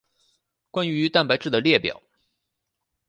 [0.71, 2.01] 关于蛋白质的列表。